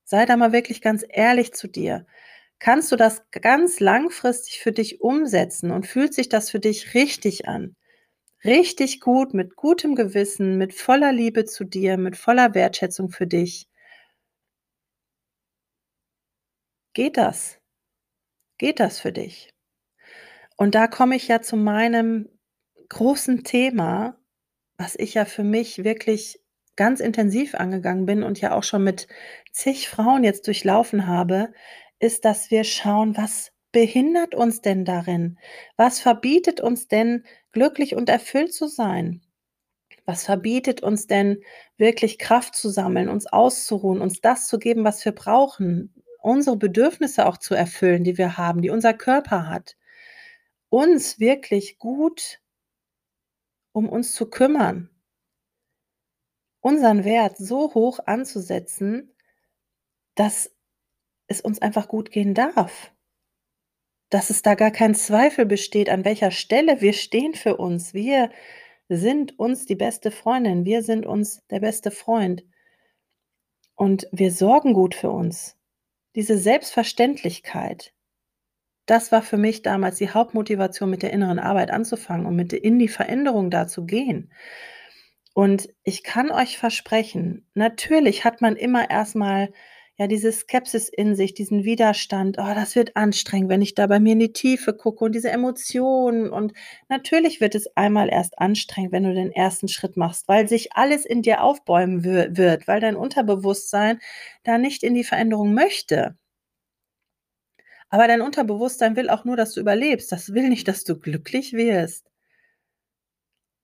Sei 0.06 0.26
da 0.26 0.38
mal 0.38 0.54
wirklich 0.54 0.82
ganz 0.82 1.06
ehrlich 1.10 1.54
zu 1.54 1.68
dir. 1.70 2.06
Kannst 2.60 2.92
du 2.92 2.96
das 2.96 3.24
ganz 3.32 3.80
langfristig 3.80 4.60
für 4.60 4.72
dich 4.72 5.02
umsetzen 5.02 5.72
und 5.72 5.88
fühlt 5.88 6.14
sich 6.14 6.30
das 6.30 6.50
für 6.50 6.60
dich 6.60 6.94
richtig 6.94 7.48
an? 7.48 7.76
Richtig 8.44 9.00
gut, 9.02 9.34
mit 9.34 9.56
gutem 9.56 9.96
Gewissen, 9.96 10.58
mit 10.58 10.74
voller 10.74 11.14
Liebe 11.14 11.46
zu 11.46 11.64
dir, 11.66 11.98
mit 11.98 12.18
voller 12.18 12.56
Wertschätzung 12.56 13.10
für 13.12 13.28
dich? 13.28 13.68
Geht 16.94 17.18
das? 17.18 17.60
Geht 18.60 18.80
das 18.80 19.00
für 19.00 19.12
dich? 19.12 19.52
Und 20.58 20.76
da 20.76 20.88
komme 20.88 21.16
ich 21.16 21.28
ja 21.28 21.42
zu 21.42 21.56
meinem 21.56 22.28
großen 22.90 23.44
Thema, 23.44 24.18
was 24.78 24.96
ich 24.96 25.14
ja 25.14 25.26
für 25.26 25.44
mich 25.44 25.84
wirklich 25.84 26.42
ganz 26.76 27.00
intensiv 27.02 27.56
angegangen 27.56 28.06
bin 28.06 28.24
und 28.24 28.42
ja 28.42 28.54
auch 28.54 28.64
schon 28.64 28.84
mit 28.84 29.08
zig 29.52 29.90
Frauen 29.90 30.24
jetzt 30.24 30.48
durchlaufen 30.48 31.08
habe, 31.08 31.54
ist, 32.00 32.26
dass 32.26 32.52
wir 32.52 32.64
schauen, 32.64 33.16
was 33.18 33.52
behindert 33.72 34.36
uns 34.36 34.62
denn 34.62 34.86
darin? 34.86 35.38
Was 35.78 36.00
verbietet 36.00 36.62
uns 36.62 36.88
denn, 36.88 37.26
glücklich 37.52 37.96
und 37.96 38.10
erfüllt 38.10 38.54
zu 38.54 38.68
sein? 38.68 39.22
Was 40.06 40.26
verbietet 40.26 40.82
uns 40.82 41.08
denn, 41.08 41.44
wirklich 41.78 42.18
Kraft 42.18 42.56
zu 42.56 42.70
sammeln, 42.70 43.10
uns 43.10 43.28
auszuruhen, 43.28 44.02
uns 44.02 44.22
das 44.22 44.48
zu 44.48 44.60
geben, 44.60 44.84
was 44.84 45.04
wir 45.06 45.14
brauchen? 45.14 45.94
unsere 46.22 46.58
Bedürfnisse 46.58 47.26
auch 47.26 47.38
zu 47.38 47.56
erfüllen, 47.56 48.04
die 48.04 48.18
wir 48.18 48.38
haben, 48.38 48.62
die 48.62 48.70
unser 48.70 48.94
Körper 48.94 49.48
hat. 49.48 49.78
Uns 50.70 51.20
wirklich 51.20 51.80
gut 51.80 52.40
um 53.72 53.88
uns 53.88 54.14
zu 54.14 54.30
kümmern. 54.30 54.90
Unseren 56.60 57.06
Wert 57.06 57.38
so 57.38 57.74
hoch 57.74 58.00
anzusetzen, 58.06 59.16
dass 60.16 60.52
es 61.30 61.42
uns 61.42 61.62
einfach 61.62 61.88
gut 61.88 62.12
gehen 62.12 62.34
darf. 62.34 62.92
Dass 64.10 64.30
es 64.30 64.42
da 64.42 64.56
gar 64.56 64.72
kein 64.72 64.96
Zweifel 64.96 65.46
besteht, 65.46 65.90
an 65.90 66.04
welcher 66.04 66.32
Stelle 66.32 66.82
wir 66.82 66.94
stehen 66.94 67.36
für 67.36 67.58
uns. 67.58 67.94
Wir 67.94 68.32
sind 68.90 69.38
uns 69.38 69.66
die 69.66 69.76
beste 69.76 70.12
Freundin, 70.12 70.66
wir 70.66 70.82
sind 70.82 71.06
uns 71.06 71.46
der 71.48 71.60
beste 71.60 71.92
Freund. 71.92 72.44
Und 73.76 74.08
wir 74.12 74.32
sorgen 74.32 74.74
gut 74.74 74.96
für 74.96 75.12
uns. 75.12 75.56
Diese 76.16 76.38
Selbstverständlichkeit, 76.38 77.94
das 78.88 79.12
war 79.12 79.22
für 79.22 79.38
mich 79.38 79.62
damals 79.62 80.00
die 80.00 80.10
Hauptmotivation, 80.10 80.90
mit 80.90 81.04
der 81.04 81.14
inneren 81.14 81.38
Arbeit 81.38 81.70
anzufangen 81.70 82.26
und 82.26 82.36
mit 82.36 82.52
in 82.52 82.80
die 82.80 82.88
Veränderung 82.88 83.52
da 83.52 83.68
zu 83.68 83.86
gehen. 83.86 84.34
Und 85.36 85.70
ich 85.84 86.04
kann 86.04 86.32
euch 86.32 86.58
versprechen, 86.58 87.48
natürlich 87.54 88.26
hat 88.26 88.42
man 88.42 88.56
immer 88.56 88.90
erstmal 88.90 89.54
ja, 90.00 90.08
diese 90.08 90.32
Skepsis 90.32 90.90
in 90.90 91.16
sich, 91.16 91.34
diesen 91.36 91.64
Widerstand: 91.66 92.38
„Oh, 92.40 92.54
das 92.56 92.76
wird 92.76 92.96
anstrengend, 92.96 93.50
wenn 93.50 93.62
ich 93.62 93.76
da 93.76 93.88
bei 93.88 94.00
mir 94.00 94.14
in 94.14 94.20
die 94.20 94.34
Tiefe 94.34 94.74
gucke“ 94.74 95.06
und 95.06 95.14
diese 95.14 95.30
Emotionen. 95.32 96.30
Und 96.32 96.54
natürlich 96.90 97.42
wird 97.42 97.56
es 97.56 97.68
einmal 97.78 98.10
erst 98.10 98.40
anstrengend, 98.40 98.92
wenn 98.94 99.04
du 99.04 99.14
den 99.14 99.32
ersten 99.32 99.68
Schritt 99.68 99.98
machst, 99.98 100.28
weil 100.28 100.48
sich 100.50 100.74
alles 100.76 101.06
in 101.06 101.22
dir 101.22 101.44
aufbäumen 101.44 102.04
wird, 102.06 102.68
weil 102.68 102.80
dein 102.82 102.96
Unterbewusstsein 102.96 104.00
da 104.44 104.58
nicht 104.58 104.84
in 104.84 104.96
die 104.96 105.04
Veränderung 105.04 105.54
möchte. 105.54 106.16
Aber 107.92 108.08
dein 108.08 108.22
Unterbewusstsein 108.22 108.96
will 108.96 109.12
auch 109.12 109.26
nur, 109.26 109.38
dass 109.38 109.54
du 109.54 109.60
überlebst. 109.62 110.12
Das 110.12 110.34
will 110.34 110.50
nicht, 110.50 110.68
dass 110.68 110.84
du 110.86 110.98
glücklich 110.98 111.54
wirst. 111.54 112.10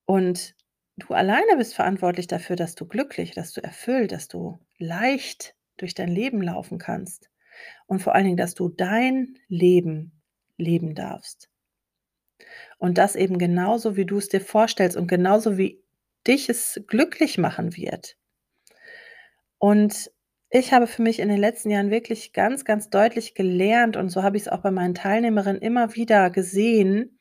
Und 0.06 0.56
du 0.98 1.13
alleine 1.13 1.58
bist 1.58 1.75
verantwortlich 1.75 2.25
dafür, 2.27 2.56
dass 2.56 2.74
du 2.75 2.88
glücklich, 2.88 3.32
dass 3.32 3.54
du 3.54 3.63
erfüllt, 3.63 4.12
dass 4.12 4.27
du 4.27 4.60
leicht 4.80 5.55
durch 5.77 5.94
dein 5.94 6.10
Leben 6.10 6.41
laufen 6.41 6.77
kannst 6.77 7.29
und 7.86 8.00
vor 8.00 8.15
allen 8.15 8.25
Dingen, 8.25 8.38
dass 8.38 8.55
du 8.55 8.70
dein 8.70 9.38
Leben 9.48 10.22
leben 10.58 10.96
darfst. 10.96 11.50
Und 12.77 12.98
das 12.98 13.15
eben 13.15 13.38
genauso, 13.38 13.96
wie 13.96 14.05
du 14.05 14.17
es 14.17 14.29
dir 14.29 14.41
vorstellst 14.41 14.98
und 14.98 15.08
genauso, 15.08 15.58
wie 15.58 15.82
dich 16.27 16.50
es 16.50 16.82
glücklich 16.88 17.38
machen 17.38 17.75
wird. 17.75 18.17
Und 19.58 20.12
ich 20.50 20.74
habe 20.74 20.88
für 20.88 21.01
mich 21.01 21.20
in 21.20 21.29
den 21.29 21.39
letzten 21.39 21.70
Jahren 21.70 21.91
wirklich 21.91 22.34
ganz, 22.34 22.65
ganz 22.65 22.89
deutlich 22.89 23.36
gelernt 23.36 23.98
und 23.98 24.10
so 24.10 24.24
habe 24.24 24.38
ich 24.38 24.44
es 24.44 24.50
auch 24.50 24.62
bei 24.62 24.72
meinen 24.72 24.96
Teilnehmerinnen 24.96 25.62
immer 25.62 25.96
wieder 25.96 26.29
gesehen, 26.29 27.20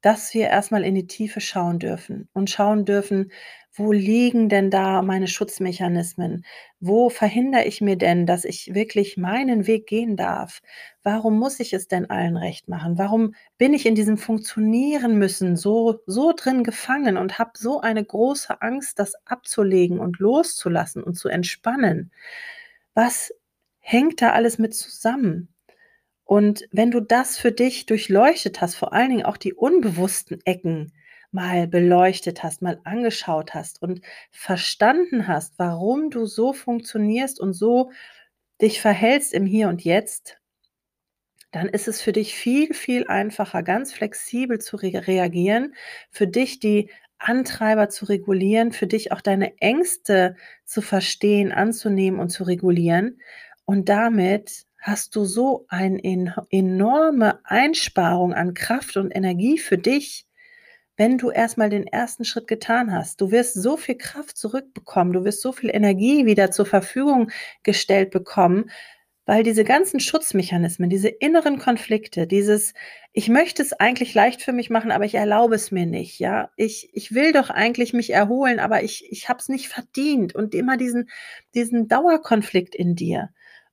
dass 0.00 0.34
wir 0.34 0.48
erstmal 0.48 0.84
in 0.84 0.94
die 0.94 1.06
Tiefe 1.06 1.40
schauen 1.40 1.78
dürfen 1.78 2.28
und 2.32 2.50
schauen 2.50 2.84
dürfen, 2.84 3.32
wo 3.76 3.90
liegen 3.92 4.48
denn 4.48 4.70
da 4.70 5.02
meine 5.02 5.26
Schutzmechanismen? 5.26 6.44
Wo 6.78 7.08
verhindere 7.10 7.64
ich 7.64 7.80
mir 7.80 7.96
denn, 7.96 8.24
dass 8.24 8.44
ich 8.44 8.72
wirklich 8.74 9.16
meinen 9.16 9.66
Weg 9.66 9.86
gehen 9.88 10.16
darf? 10.16 10.62
Warum 11.02 11.38
muss 11.38 11.58
ich 11.58 11.72
es 11.72 11.88
denn 11.88 12.08
allen 12.08 12.36
recht 12.36 12.68
machen? 12.68 12.98
Warum 12.98 13.34
bin 13.58 13.74
ich 13.74 13.86
in 13.86 13.96
diesem 13.96 14.16
Funktionieren 14.16 15.18
müssen 15.18 15.56
so 15.56 16.00
so 16.06 16.32
drin 16.32 16.62
gefangen 16.62 17.16
und 17.16 17.38
habe 17.38 17.52
so 17.54 17.80
eine 17.80 18.04
große 18.04 18.62
Angst, 18.62 18.98
das 19.00 19.14
abzulegen 19.24 19.98
und 19.98 20.20
loszulassen 20.20 21.02
und 21.02 21.14
zu 21.14 21.28
entspannen? 21.28 22.12
Was 22.94 23.32
hängt 23.80 24.22
da 24.22 24.32
alles 24.32 24.58
mit 24.58 24.74
zusammen? 24.74 25.48
Und 26.24 26.68
wenn 26.72 26.90
du 26.90 27.00
das 27.00 27.38
für 27.38 27.52
dich 27.52 27.86
durchleuchtet 27.86 28.60
hast, 28.60 28.76
vor 28.76 28.92
allen 28.92 29.10
Dingen 29.10 29.24
auch 29.26 29.36
die 29.36 29.52
unbewussten 29.52 30.40
Ecken 30.44 30.92
mal 31.34 31.66
beleuchtet 31.66 32.42
hast, 32.42 32.62
mal 32.62 32.80
angeschaut 32.84 33.54
hast 33.54 33.82
und 33.82 34.00
verstanden 34.30 35.28
hast, 35.28 35.58
warum 35.58 36.10
du 36.10 36.26
so 36.26 36.52
funktionierst 36.52 37.40
und 37.40 37.52
so 37.52 37.90
dich 38.60 38.80
verhältst 38.80 39.34
im 39.34 39.44
Hier 39.44 39.68
und 39.68 39.84
Jetzt, 39.84 40.38
dann 41.50 41.68
ist 41.68 41.88
es 41.88 42.00
für 42.00 42.12
dich 42.12 42.34
viel, 42.34 42.74
viel 42.74 43.06
einfacher, 43.06 43.62
ganz 43.62 43.92
flexibel 43.92 44.60
zu 44.60 44.76
re 44.76 45.06
reagieren, 45.06 45.74
für 46.10 46.26
dich 46.26 46.58
die 46.58 46.90
Antreiber 47.18 47.88
zu 47.88 48.06
regulieren, 48.06 48.72
für 48.72 48.86
dich 48.86 49.12
auch 49.12 49.20
deine 49.20 49.56
Ängste 49.58 50.36
zu 50.64 50.82
verstehen, 50.82 51.52
anzunehmen 51.52 52.18
und 52.20 52.30
zu 52.30 52.44
regulieren. 52.44 53.20
Und 53.64 53.88
damit 53.88 54.66
hast 54.78 55.16
du 55.16 55.24
so 55.24 55.64
eine 55.68 56.00
enorme 56.50 57.40
Einsparung 57.44 58.34
an 58.34 58.54
Kraft 58.54 58.96
und 58.96 59.10
Energie 59.10 59.58
für 59.58 59.78
dich, 59.78 60.26
wenn 60.96 61.18
du 61.18 61.30
erstmal 61.30 61.70
den 61.70 61.86
ersten 61.86 62.24
Schritt 62.24 62.46
getan 62.48 62.92
hast. 62.92 63.20
Du 63.20 63.30
wirst 63.32 63.54
so 63.54 63.76
viel 63.76 63.96
Kraft 63.96 64.36
zurückbekommen, 64.38 65.12
du 65.12 65.24
wirst 65.24 65.42
so 65.42 65.52
viel 65.52 65.70
Energie 65.74 66.26
wieder 66.26 66.50
zur 66.52 66.66
Verfügung 66.66 67.30
gestellt 67.64 68.10
bekommen, 68.10 68.70
weil 69.26 69.42
diese 69.42 69.64
ganzen 69.64 70.00
Schutzmechanismen, 70.00 70.90
diese 70.90 71.08
inneren 71.08 71.58
Konflikte, 71.58 72.26
dieses 72.26 72.74
ich 73.12 73.28
möchte 73.28 73.62
es 73.62 73.72
eigentlich 73.72 74.14
leicht 74.14 74.42
für 74.42 74.52
mich 74.52 74.70
machen, 74.70 74.90
aber 74.92 75.04
ich 75.06 75.14
erlaube 75.14 75.54
es 75.54 75.70
mir 75.72 75.86
nicht, 75.86 76.18
ja? 76.20 76.50
Ich 76.56 76.90
ich 76.92 77.14
will 77.14 77.32
doch 77.32 77.50
eigentlich 77.50 77.92
mich 77.94 78.10
erholen, 78.12 78.60
aber 78.60 78.82
ich 78.84 79.06
ich 79.10 79.28
habe 79.28 79.38
es 79.40 79.48
nicht 79.48 79.68
verdient 79.68 80.34
und 80.34 80.54
immer 80.54 80.76
diesen 80.76 81.08
diesen 81.54 81.88
Dauerkonflikt 81.88 82.74
in 82.74 82.94
dir 82.96 83.30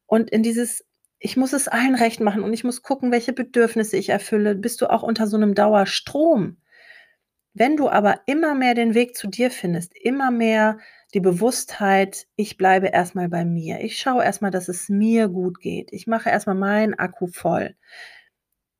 und 0.08 0.30
in 0.32 0.44
dieses 0.44 0.86
ich 1.20 1.38
muss 1.38 1.54
es 1.54 1.68
allen 1.68 1.96
recht 1.96 2.20
machen 2.22 2.44
und 2.44 2.54
ich 2.54 2.64
muss 2.64 2.82
gucken, 2.82 3.12
welche 3.12 3.34
Bedürfnisse 3.34 3.98
ich 3.98 4.10
erfülle, 4.10 4.56
bist 4.56 4.82
du 4.82 4.88
auch 4.90 5.04
unter 5.04 5.28
so 5.28 5.38
'nem 5.38 5.54
Dauerstrom. 5.56 6.58
Wenn 7.54 7.76
du 7.78 7.90
aber 7.90 8.22
immer 8.28 8.56
mehr 8.56 8.74
den 8.76 8.94
Weg 8.94 9.16
zu 9.18 9.28
dir 9.28 9.52
findest, 9.52 9.94
immer 9.96 10.32
mehr 10.32 10.78
die 11.14 11.20
Bewusstheit: 11.20 12.28
„Ich 12.38 12.58
bleibe 12.58 12.88
erst 12.88 13.14
mal 13.16 13.28
bei 13.30 13.44
mir. 13.46 13.82
Ich 13.82 13.98
schaue 14.00 14.24
erst 14.24 14.42
mal, 14.42 14.52
dass 14.52 14.70
es 14.70 14.88
mir 14.90 15.28
gut 15.28 15.60
geht. 15.60 15.90
Ich 15.92 16.08
mache 16.08 16.30
erst 16.30 16.48
mal 16.48 16.56
meinen 16.56 16.94
Akku 16.94 17.28
voll.“ 17.28 17.76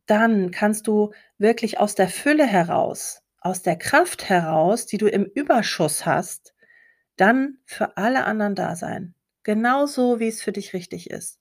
Dann 0.10 0.52
kannst 0.52 0.88
du 0.88 1.12
wirklich 1.38 1.80
aus 1.80 1.96
der 1.96 2.08
Fülle 2.10 2.46
heraus, 2.46 3.22
aus 3.40 3.62
der 3.62 3.78
Kraft 3.78 4.30
heraus, 4.30 4.86
die 4.86 4.98
du 4.98 5.08
im 5.08 5.26
Überschuss 5.26 6.06
hast, 6.06 6.54
dann 7.18 7.60
für 7.66 7.98
alle 7.98 8.26
anderen 8.26 8.56
da 8.56 8.76
sein. 8.76 9.16
Genauso, 9.44 10.20
wie 10.20 10.28
es 10.30 10.42
für 10.44 10.52
dich 10.54 10.74
richtig 10.74 11.10
ist. 11.12 11.40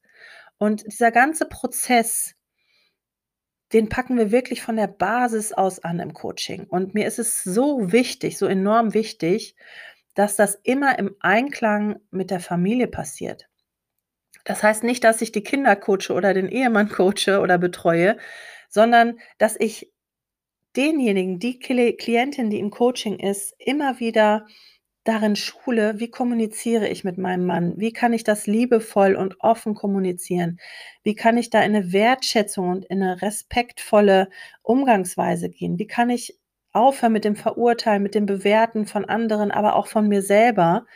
Und 0.58 0.84
dieser 0.87 1.10
ganze 1.12 1.46
Prozess 1.46 2.34
den 3.73 3.89
packen 3.89 4.19
wir 4.19 4.33
wirklich 4.33 4.62
von 4.62 4.77
der 4.77 4.89
Basis 4.89 5.53
aus 5.53 5.79
an 5.81 6.00
im 6.00 6.12
Coaching. 6.12 6.65
Und 6.65 6.95
mir 6.95 7.07
ist 7.07 7.19
es 7.19 7.45
so 7.45 7.93
wichtig, 7.93 8.37
so 8.37 8.47
enorm 8.47 8.95
wichtig, 8.95 9.55
dass 10.15 10.37
das 10.37 10.57
immer 10.65 10.99
im 10.99 11.15
Einklang 11.21 12.00
mit 12.11 12.31
der 12.31 12.41
Familie 12.41 12.89
passiert. 12.89 13.49
Das 14.45 14.62
heißt 14.62 14.83
nicht, 14.83 15.05
dass 15.05 15.23
ich 15.23 15.33
die 15.33 15.43
Kinder 15.43 15.77
coache 15.77 16.12
oder 16.12 16.35
den 16.35 16.49
Ehemann 16.49 16.89
coache 16.89 17.41
oder 17.41 17.59
betreue, 17.59 18.17
sondern 18.69 19.19
dass 19.39 19.57
ich 19.59 19.93
denjenigen, 20.77 21.39
die 21.39 21.59
Kli 21.59 21.97
Klientin, 21.97 22.50
die 22.50 22.59
im 22.59 22.71
Coaching 22.71 23.19
ist, 23.19 23.55
immer 23.59 24.00
wieder 24.00 24.47
darin 25.04 25.37
schule, 25.37 25.99
wie 26.00 26.11
kommuniziere 26.11 26.88
ich 26.88 27.04
mit 27.04 27.19
meinem 27.19 27.47
Mann? 27.47 27.75
Wie 27.76 27.92
kann 27.92 28.12
ich 28.12 28.25
das 28.25 28.47
liebevoll 28.47 29.14
und 29.16 29.37
offen 29.40 29.75
kommunizieren? 29.75 30.59
Wie 31.02 31.14
kann 31.14 31.37
ich 31.38 31.50
da 31.50 31.62
in 31.62 31.73
'ne 31.73 31.92
Wertschätzung 31.92 32.69
und 32.71 32.85
in 32.87 32.99
'ne 33.00 33.21
respektvolle 33.23 34.28
Umgangsweise 34.62 35.49
gehen? 35.50 35.78
Wie 35.78 35.87
kann 35.87 36.11
ich 36.11 36.38
aufhören 36.73 37.12
mit 37.12 37.25
dem 37.25 37.37
Verurteilen, 37.37 38.02
mit 38.02 38.14
dem 38.14 38.26
Bewerten 38.26 38.87
von 38.87 39.04
anderen, 39.04 39.50
aber 39.50 39.76
auch 39.76 39.87
von 39.88 40.09
mir 40.09 40.23
selber? 40.23 40.87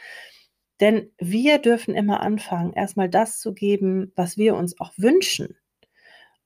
Denn 0.80 1.10
wir 1.18 1.58
dürfen 1.58 1.94
immer 1.94 2.20
anfangen, 2.22 2.72
erst 2.74 2.96
mal 2.96 3.08
das 3.08 3.38
zu 3.40 3.54
geben, 3.54 4.12
was 4.16 4.36
wir 4.38 4.56
uns 4.56 4.80
auch 4.80 4.92
wünschen. 4.96 5.56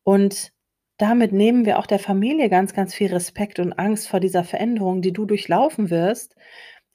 Und 0.04 0.52
damit 0.98 1.32
nehmen 1.32 1.66
wir 1.66 1.78
auch 1.78 1.86
der 1.86 1.98
Familie 2.00 2.48
ganz, 2.50 2.74
ganz 2.74 2.94
viel 2.94 3.08
Respekt 3.12 3.58
und 3.60 3.72
Angst 3.74 4.08
vor 4.08 4.20
dieser 4.20 4.44
Veränderung, 4.44 5.02
die 5.02 5.12
du 5.12 5.26
durchlaufen 5.26 5.90
wirst. 5.90 6.36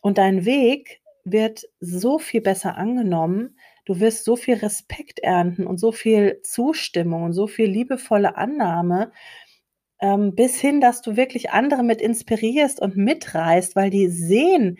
Und 0.03 0.17
dein 0.17 0.43
Weg 0.45 1.01
wird 1.23 1.63
so 1.79 2.19
viel 2.19 2.41
besser 2.41 2.77
angenommen. 2.77 3.57
Du 3.85 4.01
wirst 4.01 4.25
so 4.25 4.35
viel 4.35 4.55
Respekt 4.55 5.19
ernten 5.19 5.65
und 5.65 5.79
so 5.79 5.93
viel 5.93 6.41
Zustimmung 6.43 7.23
und 7.23 7.33
so 7.33 7.47
viel 7.47 7.67
liebevolle 7.69 8.35
Annahme, 8.35 9.13
ähm, 10.01 10.35
bis 10.35 10.59
hin, 10.59 10.81
dass 10.81 11.01
du 11.01 11.15
wirklich 11.15 11.51
andere 11.51 11.83
mit 11.83 12.01
inspirierst 12.01 12.81
und 12.81 12.97
mitreißt, 12.97 13.75
weil 13.77 13.89
die 13.89 14.09
sehen, 14.09 14.79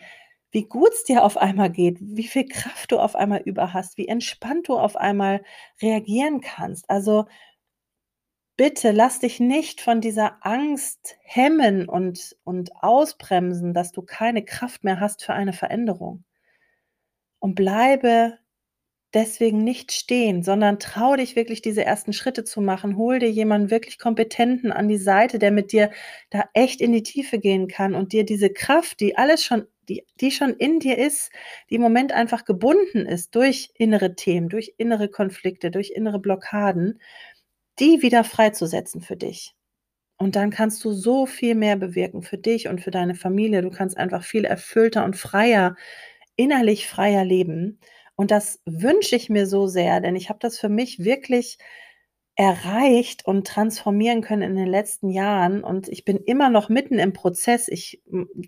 wie 0.52 0.66
gut's 0.66 1.06
dir 1.06 1.24
auf 1.24 1.38
einmal 1.38 1.72
geht, 1.72 1.98
wie 2.02 2.28
viel 2.28 2.46
Kraft 2.48 2.92
du 2.92 3.00
auf 3.00 3.16
einmal 3.16 3.42
über 3.46 3.74
hast, 3.74 3.98
wie 3.98 4.08
entspannt 4.10 4.68
du 4.70 4.78
auf 4.78 4.98
einmal 4.98 5.44
reagieren 5.82 6.42
kannst. 6.42 6.90
Also 6.90 7.26
bitte 8.58 8.92
lass 8.92 9.20
dich 9.20 9.40
nicht 9.40 9.82
von 9.82 10.02
dieser 10.02 10.38
Angst 10.46 11.18
hemmen 11.24 11.88
und 11.90 12.36
und 12.44 12.72
ausbremsen, 12.84 13.74
dass 13.74 13.92
du 13.92 14.02
keine 14.02 14.44
Kraft 14.46 14.84
mehr 14.84 15.00
hast 15.00 15.24
für 15.24 15.34
eine 15.34 15.54
Veränderung. 15.54 16.24
Und 17.40 17.56
bleibe 17.56 18.38
deswegen 19.14 19.64
nicht 19.64 19.92
stehen, 19.92 20.44
sondern 20.44 20.80
trau 20.80 21.16
dich 21.16 21.36
wirklich, 21.36 21.62
diese 21.62 21.86
ersten 21.86 22.14
Schritte 22.14 22.44
zu 22.44 22.62
machen. 22.62 22.98
Hol 22.98 23.20
dir 23.20 23.30
jemanden 23.30 23.70
wirklich 23.72 24.00
Kompetenten 24.00 24.72
an 24.72 24.88
die 24.88 24.98
Seite, 24.98 25.40
der 25.40 25.52
mit 25.52 25.72
dir 25.72 25.92
da 26.32 26.46
echt 26.54 26.82
in 26.82 26.92
die 26.92 27.04
Tiefe 27.04 27.40
gehen 27.40 27.68
kann 27.68 27.96
und 27.96 28.14
dir 28.14 28.26
diese 28.26 28.50
Kraft, 28.50 29.00
die 29.00 29.18
alles 29.18 29.44
schon 29.44 29.68
die 29.90 30.06
die 30.22 30.32
schon 30.32 30.54
in 30.56 30.80
dir 30.80 30.98
ist, 30.98 31.30
die 31.70 31.76
im 31.76 31.82
Moment 31.82 32.14
einfach 32.14 32.46
gebunden 32.46 33.06
ist 33.06 33.36
durch 33.36 33.70
innere 33.78 34.16
Themen, 34.16 34.48
durch 34.50 34.74
innere 34.78 35.10
Konflikte, 35.10 35.72
durch 35.72 35.92
innere 35.92 36.20
Blockaden, 36.20 37.02
die 37.80 38.02
wieder 38.02 38.24
freizusetzen 38.24 39.02
für 39.02 39.18
dich. 39.18 39.56
Und 40.18 40.36
dann 40.36 40.52
kannst 40.52 40.84
du 40.86 40.94
so 40.94 41.26
viel 41.28 41.56
mehr 41.56 41.78
bewirken 41.78 42.24
für 42.24 42.38
dich 42.40 42.68
und 42.70 42.82
für 42.82 42.92
deine 42.92 43.16
Familie. 43.16 43.62
Du 43.64 43.72
kannst 43.72 43.98
einfach 43.98 44.24
viel 44.24 44.46
erfüllter 44.46 45.06
und 45.06 45.18
freier 45.18 45.76
innerlich 46.38 46.88
freier 46.88 47.26
leben. 47.26 47.80
Und 48.16 48.32
das 48.32 48.62
wünsche 48.66 49.16
ich 49.16 49.30
mir 49.30 49.48
so 49.48 49.68
sehr, 49.68 50.02
denn 50.02 50.16
ich 50.16 50.30
habe 50.30 50.40
das 50.42 50.60
für 50.60 50.70
mich 50.70 51.04
wirklich 51.04 51.58
erreicht 52.36 53.26
und 53.28 53.48
transformieren 53.48 54.22
können 54.22 54.44
in 54.44 54.56
den 54.58 54.68
letzten 54.68 55.10
Jahren. 55.10 55.64
Und 55.64 55.90
ich 55.90 56.06
bin 56.06 56.18
immer 56.18 56.50
noch 56.52 56.70
mitten 56.70 57.00
im 57.00 57.14
Prozess. 57.14 57.68
Ich 57.70 58.04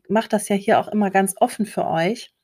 mache 0.10 0.30
das 0.30 0.50
ja 0.50 0.58
hier 0.58 0.80
auch 0.80 0.88
immer 0.90 1.12
ganz 1.12 1.36
offen 1.40 1.66
für 1.68 1.88
euch. 1.88 2.35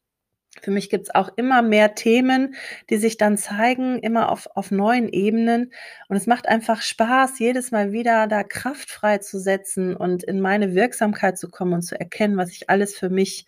Für 0.59 0.71
mich 0.71 0.89
gibt's 0.89 1.09
auch 1.15 1.29
immer 1.37 1.61
mehr 1.61 1.95
Themen, 1.95 2.55
die 2.89 2.97
sich 2.97 3.17
dann 3.17 3.37
zeigen, 3.37 3.99
immer 3.99 4.29
auf 4.29 4.47
auf 4.55 4.69
neuen 4.69 5.07
Ebenen. 5.07 5.71
Und 6.09 6.17
es 6.17 6.27
macht 6.27 6.47
einfach 6.47 6.81
Spaß, 6.81 7.39
jedes 7.39 7.71
Mal 7.71 7.93
wieder 7.93 8.27
da 8.27 8.43
Kraft 8.43 8.91
freizusetzen 8.91 9.95
und 9.95 10.23
in 10.23 10.41
meine 10.41 10.75
Wirksamkeit 10.75 11.37
zu 11.37 11.49
kommen 11.49 11.73
und 11.73 11.81
zu 11.83 11.97
erkennen, 11.99 12.35
was 12.37 12.51
ich 12.51 12.69
alles 12.69 12.95
für 12.97 13.09
mich 13.09 13.45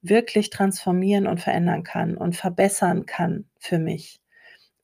wirklich 0.00 0.50
transformieren 0.50 1.26
und 1.26 1.40
verändern 1.40 1.82
kann 1.82 2.16
und 2.16 2.36
verbessern 2.36 3.04
kann 3.06 3.46
für 3.58 3.78
mich. 3.80 4.20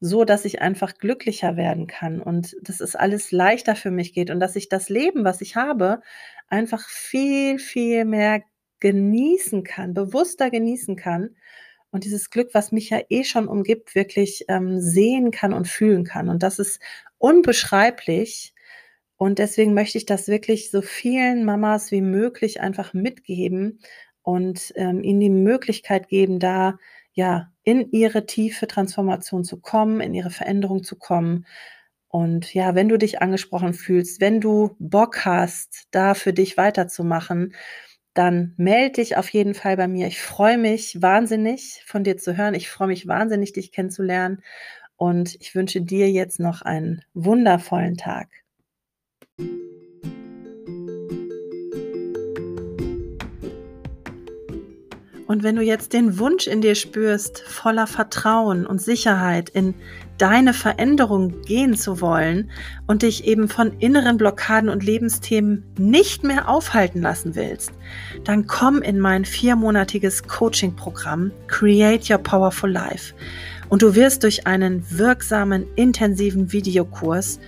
So, 0.01 0.25
dass 0.25 0.45
ich 0.45 0.61
einfach 0.61 0.95
glücklicher 0.99 1.57
werden 1.57 1.87
kann 1.87 2.21
und 2.21 2.57
dass 2.63 2.81
es 2.81 2.97
alles 2.97 3.33
leichter 3.33 3.77
für 3.77 3.91
mich 3.91 4.13
geht 4.13 4.31
und 4.31 4.41
dass 4.41 4.57
ich 4.57 4.69
das 4.69 4.89
Leben, 4.91 5.25
was 5.25 5.41
ich 5.41 5.57
habe, 5.57 6.03
einfach 6.49 6.89
viel, 6.89 7.59
viel 7.59 8.05
mehr 8.05 8.43
genießen 8.85 9.65
kann, 9.65 9.95
bewusster 9.95 10.51
genießen 10.51 10.95
kann 10.95 11.31
und 11.91 12.05
dieses 12.05 12.29
Glück, 12.29 12.51
was 12.53 12.71
mich 12.71 12.91
ja 12.91 13.01
eh 13.09 13.25
schon 13.25 13.49
umgibt, 13.49 13.95
wirklich 13.95 14.45
ähm, 14.49 14.79
sehen 14.79 15.31
kann 15.31 15.55
und 15.55 15.69
fühlen 15.69 16.05
kann. 16.05 16.29
Und 16.29 16.43
das 16.43 16.59
ist 16.59 16.81
unbeschreiblich. 17.17 18.53
Und 19.17 19.39
deswegen 19.39 19.73
möchte 19.73 19.97
ich 19.97 20.05
das 20.05 20.29
wirklich 20.29 20.71
so 20.71 20.83
vielen 20.83 21.47
Mamas 21.47 21.93
wie 21.93 22.03
möglich 22.03 22.61
einfach 22.61 22.93
mitgeben 22.93 23.81
und 24.21 24.75
ähm, 24.77 25.03
ihnen 25.03 25.21
die 25.21 25.31
Möglichkeit 25.31 26.09
geben, 26.09 26.39
da 26.41 26.79
ja 27.15 27.51
in 27.63 27.91
ihre 27.91 28.27
tiefe 28.27 28.67
Transformation 28.67 29.45
zu 29.45 29.61
kommen, 29.61 30.03
in 30.03 30.13
ihre 30.13 30.31
Veränderung 30.31 30.85
zu 30.85 30.97
kommen. 30.97 31.47
Und 32.09 32.53
ja, 32.53 32.75
wenn 32.75 32.91
du 32.91 32.99
dich 32.99 33.23
angesprochen 33.23 33.73
fühlst, 33.73 34.21
wenn 34.21 34.43
du 34.43 34.77
Bock 34.79 35.25
hast, 35.25 35.87
da 35.91 36.13
für 36.13 36.35
dich 36.35 36.59
weiterzumachen, 36.59 37.55
dann 38.15 38.55
melde 38.57 38.95
dich 39.03 39.17
auf 39.17 39.29
jeden 39.31 39.55
Fall 39.55 39.77
bei 39.77 39.89
mir. 39.89 40.07
Ich 40.09 40.21
freue 40.23 40.59
mich 40.59 41.03
wahnsinnig 41.03 41.83
von 41.87 42.05
dir 42.05 42.17
zu 42.17 42.37
hören. 42.37 42.55
Ich 42.55 42.69
freue 42.71 42.89
mich 42.89 43.07
wahnsinnig, 43.09 43.53
dich 43.53 43.73
kennenzulernen. 43.73 44.43
Und 44.97 45.37
ich 45.41 45.55
wünsche 45.55 45.83
dir 45.83 46.11
jetzt 46.11 46.41
noch 46.41 46.63
einen 46.63 47.03
wundervollen 47.15 47.97
Tag. 47.97 48.44
Und 55.35 55.43
wenn 55.43 55.57
du 55.57 55.63
jetzt 55.63 55.93
den 55.93 56.21
Wunsch 56.21 56.47
in 56.47 56.61
dir 56.61 56.77
spürst, 56.77 57.41
voller 57.41 57.89
Vertrauen 57.89 58.69
und 58.69 58.81
Sicherheit 58.81 59.49
in 59.49 59.75
deine 60.17 60.55
Veränderung 60.55 61.43
gehen 61.43 61.75
zu 61.75 62.01
wollen 62.01 62.53
und 62.87 63.03
dich 63.03 63.25
eben 63.25 63.49
von 63.49 63.73
inneren 63.81 64.17
Blockaden 64.17 64.69
und 64.69 64.85
Lebensthemen 64.85 65.65
nicht 65.77 66.23
mehr 66.23 66.49
aufhalten 66.49 67.03
lassen 67.03 67.35
willst, 67.35 67.73
dann 68.23 68.47
komm 68.47 68.81
in 68.81 69.01
mein 69.01 69.25
viermonatiges 69.25 70.23
Coaching-Programm 70.23 71.33
Create 71.49 72.09
Your 72.09 72.19
Powerful 72.19 72.71
Life. 72.71 73.13
Und 73.69 73.83
du 73.83 73.97
wirst 73.97 74.23
durch 74.23 74.47
einen 74.47 74.85
wirksamen, 74.89 75.67
intensiven 75.75 76.53
Videokurs 76.53 77.41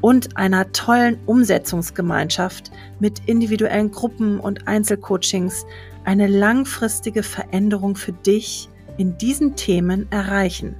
und 0.00 0.36
einer 0.36 0.72
tollen 0.72 1.18
Umsetzungsgemeinschaft 1.26 2.70
mit 2.98 3.22
individuellen 3.26 3.90
Gruppen 3.90 4.40
und 4.40 4.66
Einzelcoachings 4.66 5.66
eine 6.04 6.26
langfristige 6.26 7.22
Veränderung 7.22 7.96
für 7.96 8.12
dich 8.12 8.68
in 8.96 9.18
diesen 9.18 9.56
Themen 9.56 10.10
erreichen. 10.10 10.76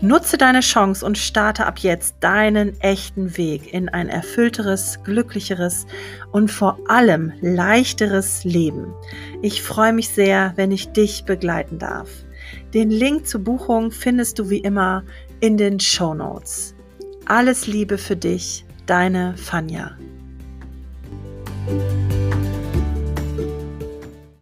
Nutze 0.00 0.36
deine 0.36 0.60
Chance 0.60 1.06
und 1.06 1.16
starte 1.16 1.64
ab 1.64 1.78
jetzt 1.78 2.16
deinen 2.20 2.78
echten 2.80 3.36
Weg 3.36 3.72
in 3.72 3.88
ein 3.88 4.08
erfüllteres, 4.08 4.98
glücklicheres 5.04 5.86
und 6.32 6.50
vor 6.50 6.76
allem 6.88 7.32
leichteres 7.40 8.42
Leben. 8.42 8.92
Ich 9.42 9.62
freue 9.62 9.92
mich 9.92 10.08
sehr, 10.08 10.54
wenn 10.56 10.72
ich 10.72 10.88
dich 10.90 11.24
begleiten 11.24 11.78
darf. 11.78 12.08
Den 12.74 12.90
Link 12.90 13.28
zur 13.28 13.44
Buchung 13.44 13.92
findest 13.92 14.40
du 14.40 14.50
wie 14.50 14.58
immer 14.58 15.04
in 15.38 15.56
den 15.56 15.78
Show 15.78 16.14
Notes. 16.14 16.74
Alles 17.26 17.66
Liebe 17.66 17.98
für 17.98 18.16
dich, 18.16 18.64
deine 18.86 19.36
Fanja. 19.36 19.96